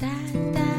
[0.00, 0.69] that, that.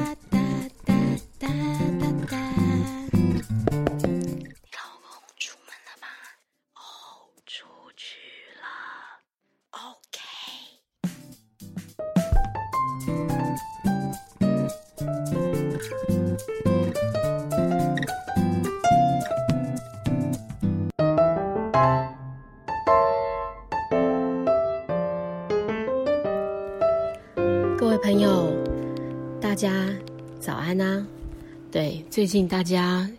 [30.71, 31.05] 早安啊！
[31.69, 33.09] 对，最近大家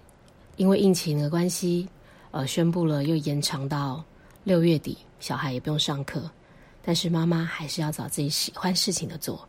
[0.56, 1.86] 因为疫情的关系，
[2.30, 4.02] 呃，宣布了又延长到
[4.42, 6.30] 六月底，小孩也不用上课，
[6.82, 9.46] 但是妈妈还是要找自己喜欢事情的做。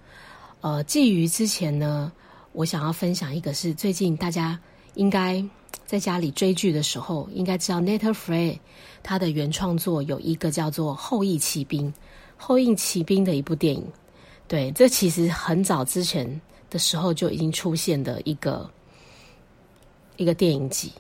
[0.60, 2.12] 呃，基于之前呢，
[2.52, 4.60] 我想要分享一个是最近大家
[4.96, 5.42] 应该
[5.86, 8.60] 在家里追剧的时候，应该知道 Netflix
[9.02, 11.88] 他的原创作有一个叫做《后羿骑兵》，
[12.36, 13.86] 《后羿骑兵》的一部电影。
[14.46, 16.42] 对，这其实很早之前
[16.74, 18.68] 的时候就已经出现的一个
[20.18, 20.92] 一个电影集。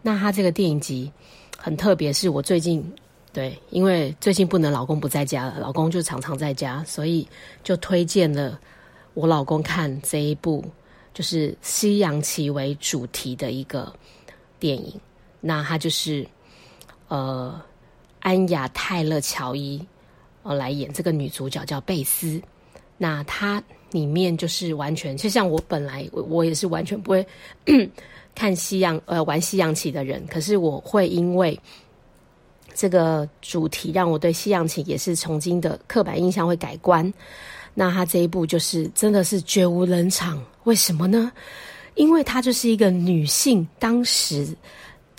[0.00, 1.12] 那它这个电影集
[1.58, 2.82] 很特别，是我最近
[3.30, 7.28] 对，因为最近不能老公不在家了，老公就常常在家，所以
[7.62, 8.58] 就推荐了
[9.12, 10.64] 我老公看这一部
[11.12, 13.92] 就是西洋棋为主题的一个
[14.58, 14.98] 电影。
[15.38, 16.26] 那他就是
[17.08, 17.60] 呃
[18.20, 19.86] 安雅泰勒乔伊
[20.44, 22.40] 呃来演这个女主角叫贝斯。
[22.96, 27.26] 那它里面就是完全，就像我本来我也是完全不会
[28.34, 31.58] 看西洋呃玩西洋棋的人，可是我会因为
[32.74, 37.12] 这个主题让我对西洋棋也是从今的刻板印象会改观。
[37.74, 41.30] 那他这一部就是真的是绝无冷场，为什么呢？
[41.94, 44.46] 因为它就是一个女性当时。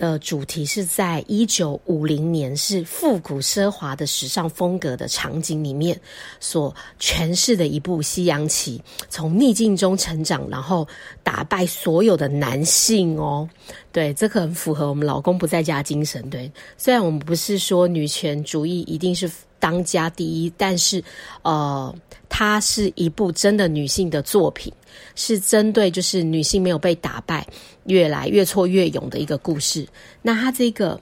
[0.01, 5.99] 的主题是在一九五零年，是复古奢华的时尚风格的场景里面
[6.39, 10.87] 所诠释的一部西洋棋，从逆境中成长，然后
[11.21, 13.47] 打败所有的男性哦。
[13.91, 16.27] 对，这个很符合我们老公不在家精神。
[16.31, 19.29] 对，虽然我们不是说女权主义一定是
[19.61, 21.01] 当家第一，但是
[21.43, 21.95] 呃，
[22.27, 24.73] 它是一部真的女性的作品。
[25.15, 27.45] 是针对就是女性没有被打败，
[27.85, 29.87] 越来越挫越勇的一个故事。
[30.21, 30.99] 那它这个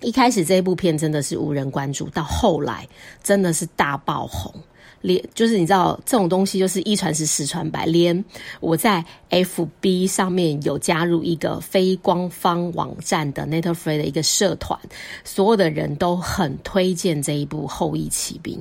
[0.00, 2.88] 一开始这部片真的是无人关注，到后来
[3.22, 4.52] 真的是大爆红。
[5.00, 8.24] 连就是你知道这种东西就是一传十十传百，连
[8.60, 14.78] 我在 FB 上面有加入一个非官方网站的 Netflix 的一个社团，
[15.24, 18.54] 所有的人都很推荐这一部《后裔骑兵》。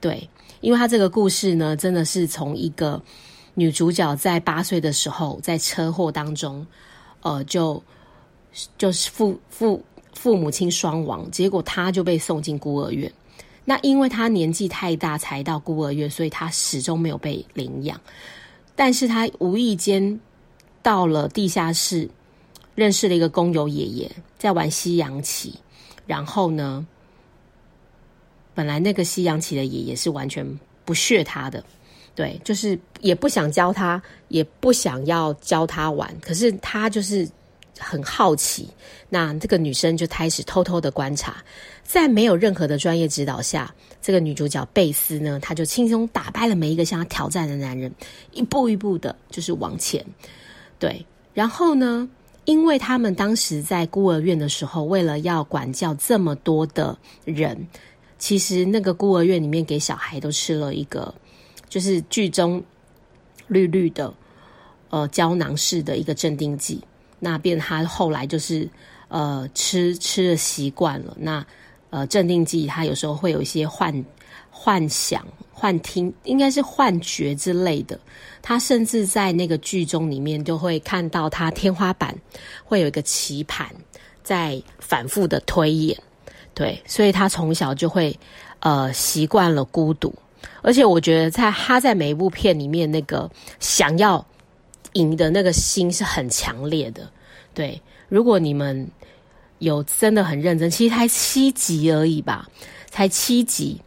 [0.00, 0.28] 对，
[0.60, 3.02] 因为他这个故事呢，真的是从一个。
[3.56, 6.66] 女主角在八岁的时候，在车祸当中，
[7.22, 7.80] 呃，就
[8.76, 9.80] 就是父父
[10.12, 13.08] 父母亲双亡，结果她就被送进孤儿院。
[13.64, 18.00] 那因为他年纪太大才到孤儿院，所以他始终没有被领养。
[18.76, 20.20] 但是他无意间
[20.82, 22.08] 到了地下室，
[22.74, 25.54] 认识了一个工友爷爷，在玩西洋棋。
[26.06, 26.86] 然后呢，
[28.54, 30.46] 本来那个西洋棋的爷爷是完全
[30.84, 31.64] 不屑他的。
[32.14, 37.28] 对，就是也不想教他，也不想要教他玩，可是他就是
[37.78, 38.68] 很好奇。
[39.08, 41.36] 那这个女生就开始偷偷的观察，
[41.82, 47.92] 在没有任何的专业指导下，这个女主角贝斯呢，她就轻松打败了每一个向她挑战的男人，
[48.32, 50.04] 一步一步的，就是往前。
[50.78, 52.08] 对，然后呢，
[52.44, 57.66] 因为他们当时在孤儿院的时候，为了要管教这么多的人，
[58.18, 61.14] 其实那个孤儿院里面给小孩都吃了一个。
[61.68, 62.62] 就是剧中
[63.48, 64.12] 绿绿的，
[64.90, 66.80] 呃，胶囊式的一个镇定剂。
[67.18, 68.68] 那变他后来就是
[69.08, 71.16] 呃吃吃的习惯了。
[71.18, 71.44] 那
[71.90, 74.04] 呃镇定剂，他有时候会有一些幻
[74.50, 77.98] 幻想、幻听，应该是幻觉之类的。
[78.42, 82.14] 他甚至在那个剧中里面，就会看到他天花板
[82.64, 83.66] 会有一个棋盘
[84.22, 85.98] 在反复的推演。
[86.52, 88.16] 对，所以他从小就会
[88.60, 90.14] 呃习惯了孤独。
[90.60, 94.24] 而且我觉得，在他在每一部片里面，那个想要
[94.94, 97.08] 赢的那个心是很强烈的。
[97.52, 98.88] 对，如果你们
[99.60, 102.48] 有真的很认真，其实才七集而已吧，
[102.90, 103.80] 才七集。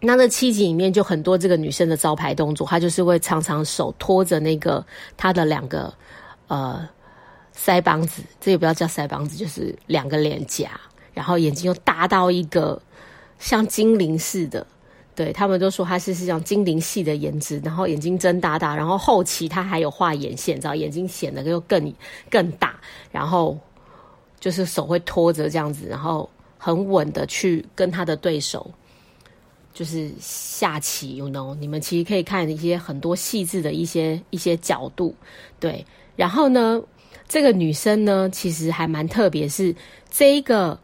[0.00, 4.84] 那那七集里面就很多这个女生的招牌动作，她就是会常常手托着那个
[5.16, 5.92] 她的两个
[6.48, 6.88] 呃
[7.56, 10.80] 腮帮子，这也不要叫腮帮子，就是两个脸颊，
[11.12, 12.80] 然后眼睛又大到一个
[13.38, 14.66] 像精灵似的。
[15.16, 21.92] 对他们都说他是是像精灵系的颜值，然后眼睛睁大大，然后后期他还有画眼线，知道眼睛显得又更
[22.30, 22.78] 更大，
[23.10, 23.58] 然后
[24.38, 26.28] 就是手会拖着这样子，然后
[26.58, 28.70] 很稳的去跟他的对手
[29.72, 35.14] 就是下棋，you know，你们其实可以看一些很多细致的一些一些角度，
[35.58, 35.84] 对。
[36.14, 36.80] 然后呢，
[37.28, 39.74] 这个女生呢，其实还蛮特别，是
[40.10, 40.78] 这一个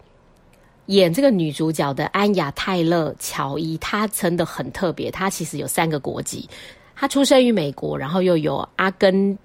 [0.87, 5.11] 演这个女主角的安雅泰勒乔伊，她真的很特别。
[5.11, 6.49] 她其实有三个国籍，
[6.95, 9.37] 她出生于美国，然后又有阿根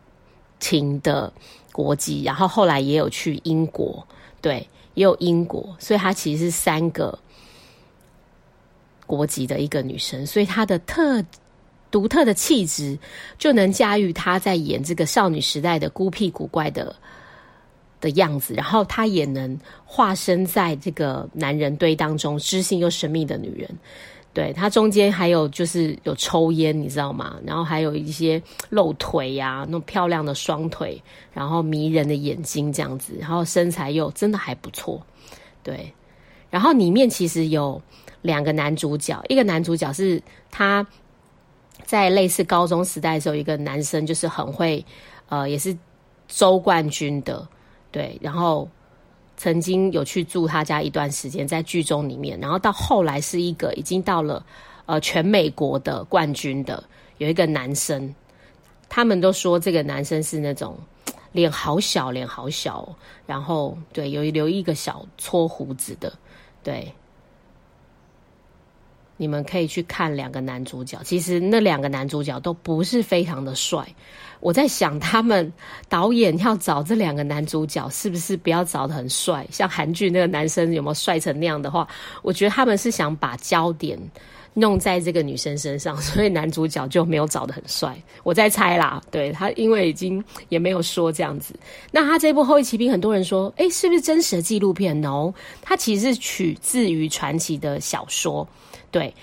[0.59, 1.31] 廷的
[1.71, 4.05] 国籍，然后后来也有去英国，
[4.41, 7.17] 对，也有英国，所以她其实是三个。
[9.05, 11.23] 国籍的一个女生，所以她的特
[11.89, 12.99] 独特的气质
[13.37, 16.93] 就能驾驭她在演这个少女时代的孤僻古怪的
[18.01, 23.69] 的样子，然后她也能化身在这个男人堆当中知性又神秘的女人。
[24.33, 27.37] 对她中间还有就是有抽烟，你知道吗？
[27.45, 31.01] 然后还有一些露腿呀，那种漂亮的双腿，
[31.33, 35.01] 然后迷人的眼睛这样子，然后身材又真的还不错。
[35.63, 35.93] 对，
[36.49, 37.81] 然后里面其实有。
[38.23, 40.21] 两个男主角，一个男主角是
[40.51, 40.85] 他
[41.85, 44.83] 在类似高中时代的时候，一个男生就是很会，
[45.29, 45.77] 呃，也是
[46.27, 47.47] 周冠军的，
[47.97, 48.69] 对，然后
[49.37, 54.45] 曾经有去住他家一段时间，在剧中里面，然后到后来是一个已经到了
[54.85, 56.83] 呃全美国的冠军的，
[57.17, 58.13] 有一个男生，
[58.87, 60.77] 他们都说这个男生是那种
[61.31, 62.87] 脸好小，脸好小，
[63.25, 66.13] 然后对，有留一个小搓胡子的，
[66.61, 66.93] 对。
[69.17, 73.85] 你们可以去看两个男主角，其实那两个男主角都不是非常的帅。
[74.39, 75.51] 我在想，他们
[75.89, 79.45] 导演要找这两个男主角，是不是不要找的很帅？
[79.51, 81.87] 像韩剧那个男生有没有帅成那样的话？
[82.21, 83.99] 我觉得他们是想把焦点
[84.53, 87.99] 弄在这个女生身上，所以男主角就没有找的很帅。
[88.21, 91.55] 我在猜啦，对他，因为已经也没有说这样子。
[91.89, 95.33] 那他这部《后裔骑兵》，很多人说，哎，是不是真实的纪录片？No，
[95.63, 98.47] 它其实是取自于传奇的小说。
[98.97, 99.13] 对，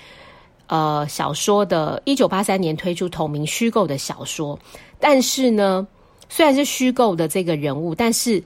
[0.68, 4.56] 呃，小说的，一九八三年推出同名虚构的小说，
[5.00, 5.84] 但是呢，
[6.28, 8.40] 虽然是虚构的这个人物，但是《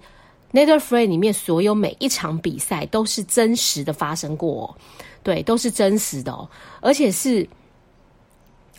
[0.54, 4.74] Nether Free》里面所有每一场比赛都是真实的发生过，
[5.22, 6.48] 对，都是真实的哦，
[6.80, 7.46] 而且是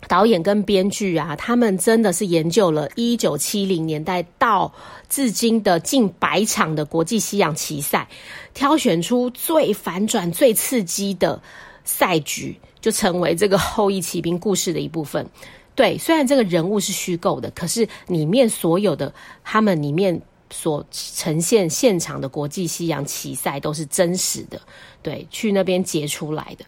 [0.08, 4.72] 导演跟编剧啊，他们真的是研究了一九七零年代到
[5.08, 8.08] 至今的近百场的国际西洋棋赛，
[8.54, 11.40] 挑选出最反转、最刺激的。
[11.84, 15.26] 赛局就成为这个后裔骑兵故事的一部分。
[15.74, 19.12] 对， 虽然这个人物是虚构的，可是里面所有的
[19.42, 24.60] 他们里面所呈现现场的国际西洋棋赛都是真实的。
[25.02, 26.64] 对，去那边截出来的。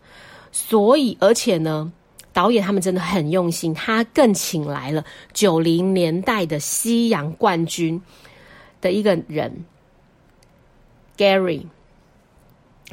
[0.52, 1.92] 所以，而且呢，
[2.32, 8.00] 导演他们真的很用心，他更请来了九零年代的西洋冠军
[8.80, 9.64] 的一个人
[11.16, 11.66] ，Gary，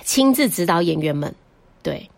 [0.03, 1.33] 亲自指导演员们。
[1.83, 2.09] 对。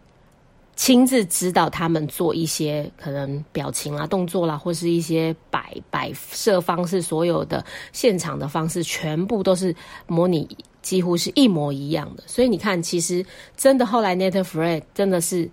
[0.74, 9.76] 亲自指导他们做一些可能表情啦、动作啦，或是一些摆摆设方式，所有的现场的方式全部都是
[10.08, 10.48] 模拟，
[10.82, 12.24] 几乎是一模一样的。
[12.26, 13.24] 所以你看，其实
[13.56, 15.48] 真的后来 Netflix 真的是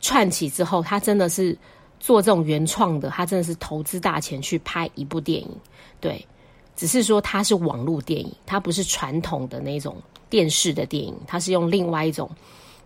[0.00, 1.56] 串起之后，他真的是
[2.00, 5.48] 做这种原创的，他真的是投资大钱去拍一部电影。
[6.00, 6.26] 对，
[6.74, 9.96] 只是说它是网络电影，它不是传统的那种
[10.28, 12.28] 电视的电影，它是用另外一种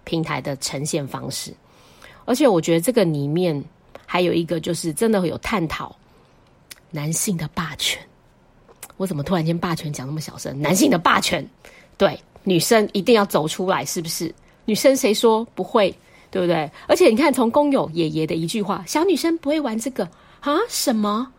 [0.06, 1.53] 平台的呈现方式。
[2.25, 3.62] 而且我觉得这个里面
[4.06, 5.94] 还有一个，就是真的有探讨
[6.91, 8.01] 男性的霸权。
[8.96, 10.58] 我怎么突然间霸权讲那么小声？
[10.58, 11.46] 男性的霸权，
[11.98, 14.34] 对女生一定要走出来，是不是？
[14.65, 15.94] 女生谁说不会？
[16.29, 16.69] 对不对？
[16.89, 20.05] 而且你看，从工友爷爷的一句话：“小女生不会玩这个
[20.41, 21.31] 啊？”什么？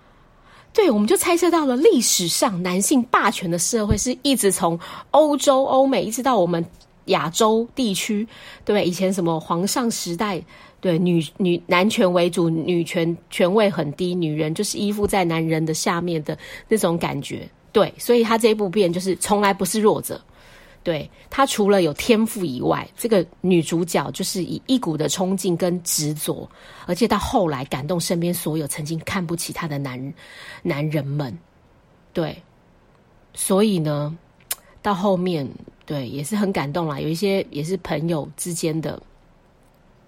[0.73, 4.79] 对，我们就猜测到了历史上男性霸权的社会是一直从
[5.11, 6.63] 欧洲、欧美一直到我们
[7.07, 8.27] 亚洲地区，
[8.63, 8.85] 对？
[8.85, 10.41] 以前什么皇上时代？
[10.79, 16.37] 对女女男权为主，女权权位很低，女人就是依附在男人的下面的
[16.67, 17.49] 那种感觉。
[17.71, 20.21] 对，所以他这一部片就是从来不是弱者。
[20.83, 26.47] 对他除了有天赋以外，这个女主角就是以一股的冲劲跟执着，
[26.85, 30.13] 而且到后来感动身边所有曾经看不起她的男
[30.61, 31.35] 男人们。
[32.13, 32.41] 对，
[33.33, 34.15] 所以呢，
[34.81, 35.45] 到后面
[35.87, 36.99] 对也是很感动啦。
[36.99, 39.01] 有一些也是朋友之间的。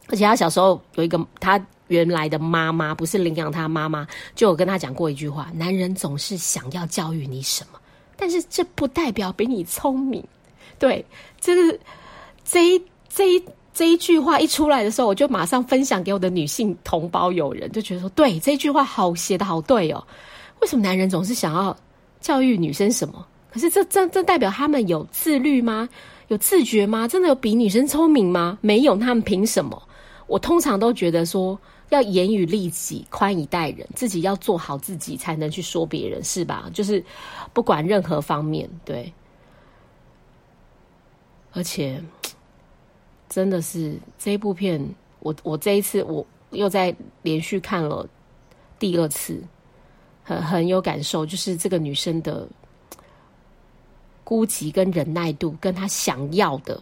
[0.10, 7.80] 而且他小时候有一个他原来的妈妈，不是领养他妈妈，就有跟他讲过一句话：男人总是想要教育你什么，
[8.16, 10.24] 但是这不代表比你聪明。
[10.78, 11.06] 对，
[11.40, 11.80] 这个
[12.44, 20.04] 这一这一这一句话一出来的时候，我就马上分享给我的女性同胞友人，就觉得说，对这句话好写的好对哦。
[20.62, 21.76] 为什么男人总是想要
[22.20, 23.26] 教育女生什么？
[23.52, 25.88] 可是这这这代表他们有自律吗？
[26.28, 27.08] 有自觉吗？
[27.08, 28.58] 真的有比女生聪明吗？
[28.62, 29.82] 没有，他们凭什么？
[30.28, 36.70] 我通常都觉得说，要严于律己，宽以待人，自己要做好自己，才能去说别人，是吧？
[36.72, 37.04] 就是
[37.52, 39.12] 不管任何方面，对。
[41.52, 42.00] 而且，
[43.28, 44.80] 真的是这部片，
[45.22, 48.08] 我我这一次我又在连续看了
[48.78, 49.42] 第二次，
[50.24, 52.48] 很很有感受，就是这个女生的
[54.30, 56.80] 孤寂跟忍耐度，跟他想要的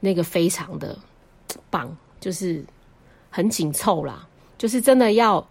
[0.00, 0.96] 那个非常的
[1.68, 1.94] 棒。
[2.18, 2.64] 就是
[3.28, 4.26] 很紧凑啦，
[4.56, 5.46] 就是真的要，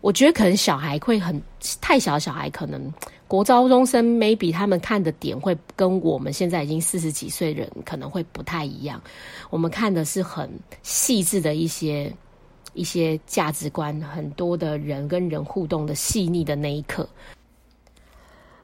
[0.00, 1.42] 我觉得可能小孩会很
[1.80, 2.92] 太小，小孩可能
[3.26, 9.02] 国高中生 maybe 他们看的点会跟我们现在已经四十几岁人可能会不太一样。
[9.50, 10.48] 我们看的是很
[10.84, 12.14] 细致的一些
[12.74, 17.08] 一些价值观，很多的人跟人互动的细腻的那一刻。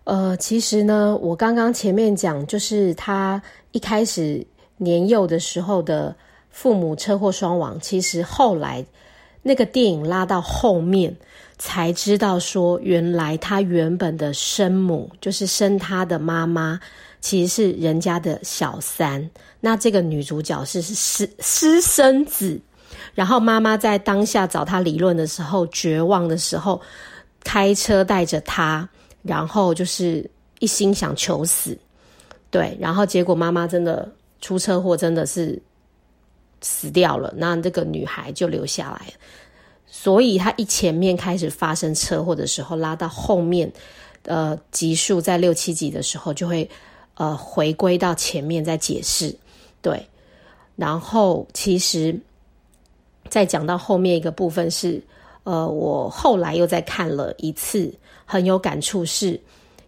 [0.08, 3.40] 呃，其实呢，我刚刚前面讲，就是他
[3.72, 4.44] 一开始
[4.78, 6.16] 年幼的时候的。
[6.50, 8.84] 父母车祸双亡，其实后来
[9.42, 11.14] 那个电影拉到后面
[11.56, 16.80] 才知道，说原来他原本的生母就是生他的妈妈，
[17.20, 19.30] 其实是人家的小三。
[19.60, 22.60] 那这个女主角是私私生子，
[23.14, 26.80] 然后妈妈在当下找他理论的时候，绝望的时候，
[27.44, 28.88] 开车带着他，
[29.28, 31.78] 然后就是一心想求死，
[32.50, 35.60] 对，然后结果妈妈真的出车祸，真的是。
[36.60, 39.06] 死掉了，那这个女孩就留下来。
[39.86, 43.72] 所以她一前面开始发生车祸的时候，拉到后面，
[44.24, 46.68] 呃，集数在六七集的时候，就会
[47.14, 49.32] 呃回归到前面再解释。
[49.80, 50.04] 对，
[50.74, 52.18] 然后其实
[53.28, 55.00] 再讲到后面一个部分是，
[55.44, 57.88] 呃，我后来又再看了一次，
[58.28, 59.40] 很有感触，是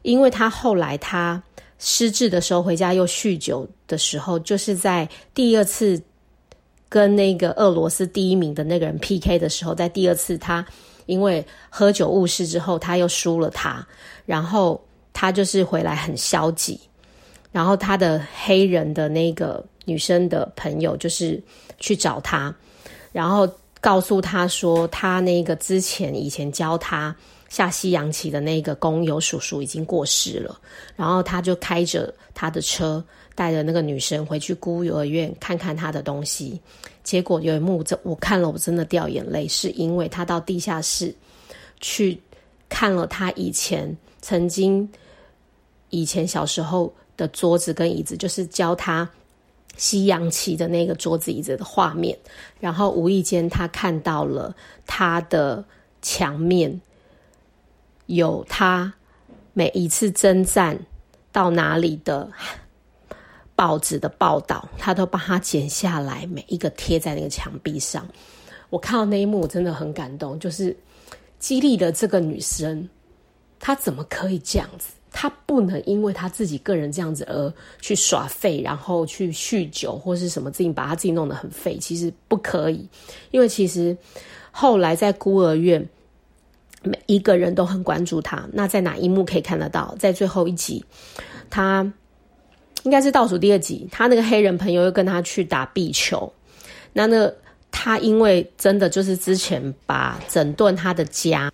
[0.02, 1.40] 因为他后来他
[1.78, 6.02] 失智的时候回家又酗酒的时候，就是在第二次。
[6.92, 10.66] 跟那个俄罗斯第一名的那个人 PK 的时候，在第二次他
[11.06, 13.87] 因为喝酒误事之后，他又输了他，
[14.26, 16.80] 然后他就是回来很消极，
[17.52, 21.40] 然后他的黑人的那个女生的朋友就是
[21.78, 22.52] 去找他，
[23.12, 23.49] 然后
[23.80, 27.14] 告诉他说，他那个之前以前教他
[27.50, 30.59] 下西洋棋的那个工友叔叔已经过世了，
[30.97, 33.04] 然后他就开着他的车。
[33.33, 36.61] 带着那个女生回去孤儿院看看他的东西，
[37.02, 41.14] 结果有一幕，这我看了我真的掉眼泪，是因为他到地下室
[41.80, 42.21] 去
[42.69, 44.87] 看了他以前曾经
[45.88, 49.09] 以前小时候的桌子跟椅子，就是教他
[49.78, 52.19] 西洋棋的那个桌子椅子的画面，
[52.59, 54.54] 然后无意间他看到了
[54.87, 55.64] 他的
[56.02, 56.78] 墙面
[58.14, 58.93] 有他
[59.52, 60.79] 每一次征战
[61.33, 62.31] 到哪里的。
[63.57, 68.09] 报纸的报道，他都帮他剪下来，每一个贴在那个墙壁上。
[68.71, 70.75] 我看到那一幕，我真的很感动，就是
[71.38, 72.88] 激励了这个女生。
[73.59, 74.95] 她怎么可以这样子？
[75.11, 77.52] 她不能因为她自己个人这样子而
[77.83, 81.76] 去耍废，然后去酗酒或是什么自己，把她自己弄得很废。
[81.76, 82.88] 其实不可以，
[83.31, 83.95] 因为其实
[84.50, 85.87] 后来在孤儿院，
[86.82, 88.49] 每一个人都很关注他。
[88.52, 89.94] 那在哪一幕可以看得到？
[89.99, 90.84] 在最后一集，
[91.49, 91.92] 他。
[92.84, 96.32] 应该是倒数第二集，他那个黑人朋友又跟他去打壁球。
[96.94, 97.30] 那那
[97.70, 101.52] 他因为真的就是之前把整顿他的家，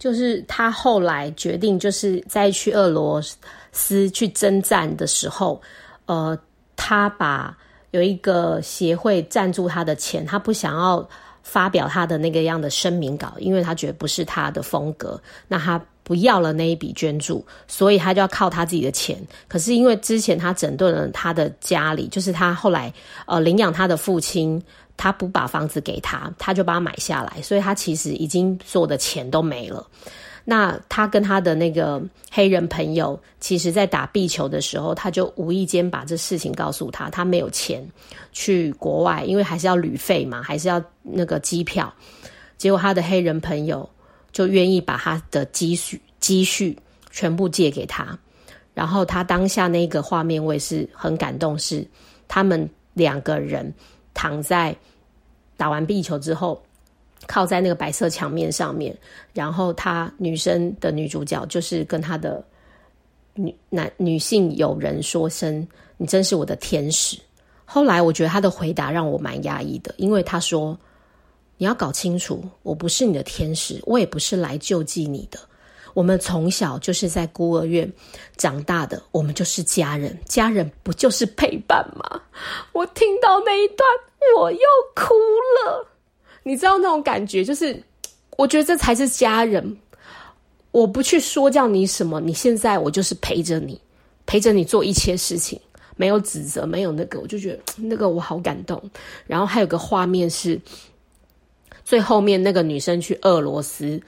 [0.00, 3.22] 就是他后来决定就是在去俄罗
[3.70, 5.62] 斯去征战的时候，
[6.06, 6.36] 呃，
[6.74, 7.56] 他把
[7.92, 11.08] 有一个协会赞助他的钱，他不想要
[11.42, 15.20] 发表他的那个样的声明稿，因为他觉得不是他的风格。
[15.48, 15.80] 那他。
[16.04, 19.16] 不要了那一笔捐助，所以他就要靠他自己的钱。
[19.46, 22.92] 可是因为之前他整顿了他的家里，就是他后来
[23.24, 24.60] 呃领养他的父亲，
[24.96, 29.86] 他不把房子给他，他就把他买下来，所以他其实已经所有的钱都没了。
[30.44, 37.86] 那他跟他的那个黑人朋友，其实在打壁球的时候，他就无意间把这事情告诉他，他没有钱
[38.32, 41.92] 去国外，因为还是要旅费嘛，还是要那个机票。
[42.58, 43.88] 结果他的黑人朋友。
[44.32, 46.74] 就愿意把他的积蓄积蓄
[47.10, 48.18] 全部借给他，
[48.72, 51.86] 然后他当下那个画面我也是很感动，是
[52.28, 53.70] 他们两个人
[54.14, 54.74] 躺在
[55.58, 56.62] 打完壁球之后，
[57.26, 58.96] 靠在那个白色墙面上面，
[59.32, 62.44] 然后他女生的女主角就是跟他的
[63.34, 67.18] 女男女性友人说声：“你真是我的天使。”
[67.64, 70.78] 后来我觉得他的回答让我蛮压抑的，因为他说。
[71.58, 75.38] 你要搞清楚，我不是你的天使，我也不是来救济你的。
[75.94, 77.88] 我们从小就是在孤儿院
[78.36, 82.20] 长大的，我们就是家人，家人不就是陪伴吗？
[82.72, 83.88] 我听到那一段，
[84.40, 84.58] 我又
[84.96, 85.86] 哭了。
[86.42, 87.82] 你知道那种感觉，就是
[88.36, 89.76] 我觉得这才是家人。
[90.70, 93.78] 我不去说教你什么，你现在我就是陪着你，
[94.24, 95.60] 陪着你做一切事情，
[95.96, 98.82] 没有指责，没有那个，我就觉得那个我好感动。
[99.26, 100.58] 然后还有个画面是，
[101.84, 104.00] 最后面那个女生去俄罗斯，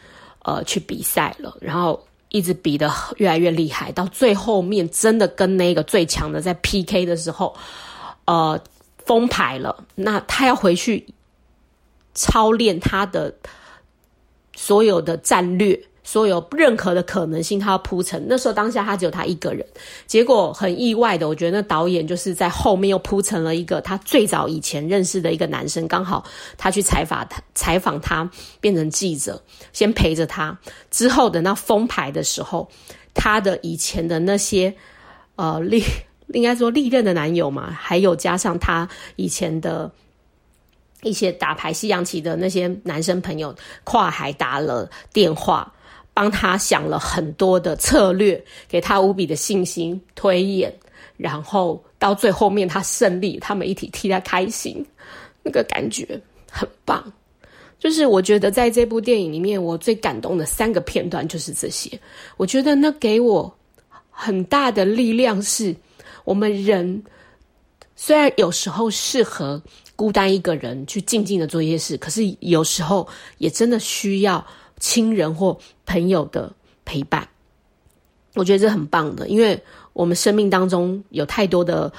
[0.43, 7.55] 呃，去比赛了，然后一直比的越来越厉害，到最后面真的跟那个最强的在 PK 的时候，
[8.25, 8.59] 呃，
[9.05, 9.85] 封牌了。
[9.95, 11.07] 那她要回去
[12.15, 13.35] 操练他的
[14.55, 15.81] 所有的战略。
[16.07, 18.23] 所有任何的可能性，他要铺成。
[18.29, 19.67] 那时候当下他只有他一个人，
[20.07, 26.23] 结果很意外的，我觉得那导演就是在后面又铺成了一个他最早以前认识的一个男生，刚好
[26.59, 28.31] 他去采访他，采访他
[28.61, 29.43] 变成记者，
[29.73, 30.59] 先陪着他。
[30.91, 32.69] 之后等到封牌的时候，
[33.15, 34.75] 他的以前的那些
[35.37, 35.83] 呃历
[36.35, 39.91] 应该说历任的男友嘛，还有加上他以前的
[41.05, 45.71] 一些打牌西洋棋的那些男生朋友，跨海打了电话。
[46.17, 50.73] 帮他想了很多的策略，给他无比的信心推演，
[51.17, 54.87] 然后到最后面他胜利，他们一起替他开心，
[55.43, 56.07] 那个感觉
[56.49, 57.13] 很棒。
[57.81, 61.91] 就是我觉得在这部电影里面，我最感动的三个片段就是这些。
[62.37, 63.53] 我觉得那给我
[64.09, 65.75] 很大的力量，是
[66.23, 67.03] 我们人
[67.97, 69.61] 虽然有时候适合
[69.97, 73.09] 孤单一个人去静静的做一些事，可是有时候
[73.39, 74.45] 也真的需要。
[74.81, 76.53] 亲人或朋友的
[76.85, 77.27] 陪伴，
[78.35, 79.59] 我觉得这很棒的，因为
[79.93, 81.91] 我们生命当中有太多的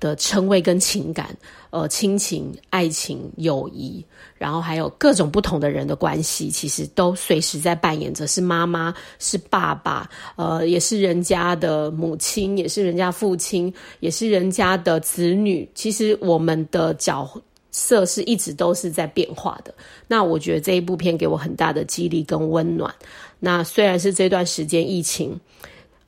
[0.00, 1.36] 的称谓跟情感，
[1.70, 4.04] 呃，亲情、爱情、友谊，
[4.36, 15.68] 然后还有各种不同的人的关系，其实都随时在扮演着，是妈妈，是爸爸，呃，也是人家的母亲，也是人家父亲，也是人家的子女。
[15.74, 17.28] 其实我们的角。
[17.70, 19.72] 色是一直都是在变化的。
[20.08, 22.92] 那我觉得这一部片给我很大的激励跟温暖。
[23.38, 25.38] 那虽然是这段时间疫情，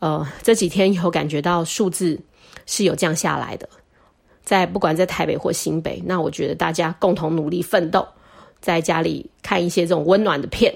[0.01, 2.19] 呃，这几天有感觉到数字
[2.67, 3.69] 是有降下来的，
[4.51, 8.05] 在不管在台北或新北，那我觉得大家共同努力奋斗，
[8.61, 10.75] 在家里看一些这种温暖的片，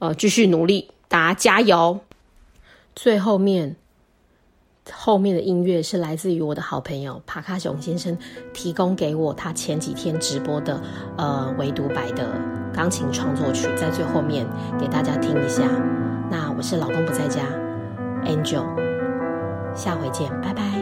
[0.00, 1.98] 呃，继续努力，大家加油。
[2.94, 3.76] 最后面。
[4.92, 8.16] 后面的音乐是来自于我的好朋友帕卡熊先生
[8.52, 10.82] 提供给我，他前几天直播的
[11.16, 12.32] 呃唯独白的
[12.74, 14.44] 钢琴创作曲，在最后面
[14.80, 15.62] 给大家听一下。
[16.28, 17.42] 那我是老公不在家
[18.24, 18.66] ，Angel，
[19.76, 20.79] 下回见，拜拜。